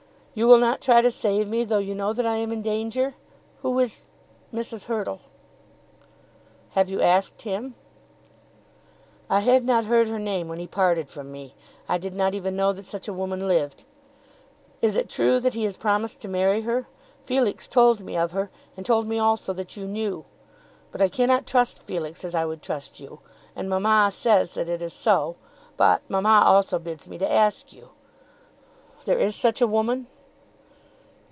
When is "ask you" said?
27.19-27.89